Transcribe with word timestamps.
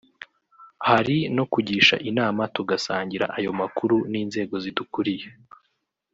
hari 0.87 1.17
no 1.35 1.43
kugisha 1.51 1.95
inama 2.09 2.41
tugasangira 2.55 3.25
ayo 3.37 3.51
makuru 3.59 3.95
n’inzego 4.11 4.55
zidukuriye 4.63 5.27